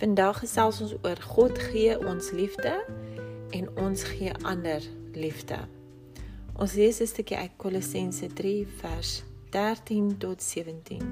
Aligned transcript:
Vandag 0.00 0.38
gesels 0.40 0.78
ons 0.80 0.92
oor 1.04 1.18
God 1.28 1.58
gee 1.60 1.92
ons 2.08 2.30
liefde 2.32 2.70
en 3.52 3.66
ons 3.76 4.02
gee 4.08 4.32
ander 4.48 4.80
liefde. 5.12 5.58
Ons 6.56 6.72
lees 6.72 7.00
'n 7.00 7.06
stukkie 7.06 7.36
uit 7.36 7.50
Kolossense 7.60 8.26
3 8.32 8.66
vers 8.80 9.10
13 9.50 10.16
tot 10.18 10.42
17. 10.42 11.04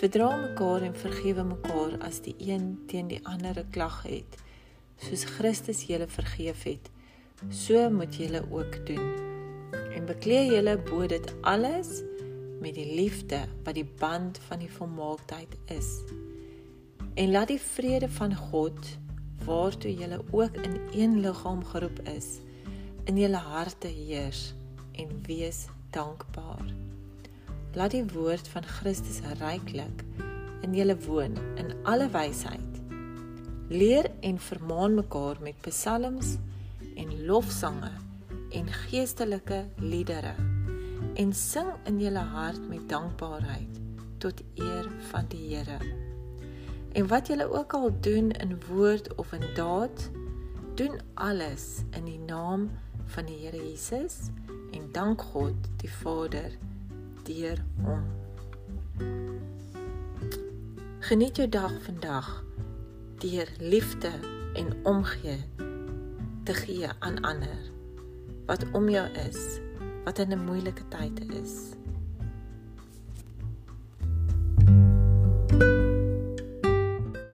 Verdra 0.00 0.36
mekaar 0.36 0.82
en 0.82 0.96
vergewe 0.96 1.44
mekaar 1.44 1.98
as 2.00 2.20
die 2.20 2.34
een 2.38 2.84
teen 2.86 3.08
die 3.08 3.20
ander 3.26 3.60
'n 3.60 3.70
klag 3.70 4.02
het, 4.02 4.40
soos 4.96 5.24
Christus 5.24 5.82
julle 5.82 6.08
vergeef 6.08 6.62
het. 6.62 6.90
So 7.50 7.90
moet 7.90 8.16
julle 8.16 8.42
ook 8.50 8.86
doen. 8.86 9.12
En 9.92 10.06
bekleë 10.06 10.52
julle 10.54 10.78
bo 10.78 11.06
dit 11.06 11.34
alles 11.40 12.02
met 12.60 12.74
die 12.74 12.94
liefde 12.94 13.44
wat 13.64 13.74
die 13.74 13.90
band 13.98 14.38
van 14.38 14.58
die 14.58 14.72
volmaaktheid 14.72 15.56
is. 15.66 16.02
En 17.18 17.30
laat 17.30 17.50
die 17.50 17.60
vrede 17.60 18.06
van 18.08 18.34
God 18.34 18.78
waartoe 19.44 19.90
julle 19.94 20.20
ook 20.30 20.56
in 20.56 20.76
een 20.94 21.20
liggaam 21.20 21.64
geroep 21.64 21.98
is 22.08 22.38
in 23.10 23.16
julle 23.18 23.40
harte 23.42 23.88
heers 23.90 24.54
en 24.92 25.08
wees 25.26 25.64
dankbaar. 25.90 26.68
Laat 27.74 27.90
die 27.90 28.04
woord 28.12 28.48
van 28.48 28.62
Christus 28.62 29.18
ryklik 29.40 30.04
in 30.62 30.76
julle 30.78 30.94
woon 31.08 31.34
in 31.58 31.72
alle 31.82 32.06
wysheid. 32.14 32.82
Leer 33.68 34.10
en 34.20 34.38
vermaan 34.38 34.94
mekaar 34.94 35.42
met 35.42 35.58
psalms 35.66 36.36
en 36.94 37.24
lofsange 37.26 37.90
en 38.50 38.70
geestelike 38.84 39.64
liedere 39.76 40.36
en 41.14 41.34
sing 41.34 41.74
in 41.90 41.98
julle 41.98 42.22
hart 42.36 42.62
met 42.68 42.86
dankbaarheid 42.88 43.82
tot 44.18 44.42
eer 44.54 44.86
van 45.10 45.26
die 45.34 45.56
Here. 45.56 45.80
En 46.98 47.06
wat 47.06 47.26
julle 47.26 47.52
ook 47.52 47.72
al 47.72 48.00
doen 48.00 48.30
in 48.30 48.60
woord 48.66 49.14
of 49.14 49.32
in 49.32 49.54
daad, 49.54 50.10
doen 50.74 51.00
alles 51.14 51.82
in 51.90 52.04
die 52.04 52.18
naam 52.18 52.70
van 53.04 53.24
die 53.24 53.36
Here 53.36 53.70
Jesus 53.70 54.16
en 54.70 54.88
dank 54.92 55.22
God 55.22 55.54
die 55.76 55.90
Vader 55.90 56.50
deur 57.22 57.62
hom. 57.84 58.02
Geniet 60.98 61.36
jou 61.36 61.48
dag 61.48 61.72
vandag 61.86 62.44
deur 63.22 63.48
liefde 63.58 64.10
en 64.54 64.74
omgee 64.82 65.38
te 66.44 66.54
gee 66.54 66.88
aan 66.98 67.22
ander 67.22 67.58
wat 68.46 68.66
om 68.72 68.90
jou 68.90 69.06
is 69.28 69.60
wat 70.04 70.18
in 70.18 70.32
'n 70.34 70.44
moeilike 70.44 70.88
tyd 70.88 71.30
is. 71.30 71.77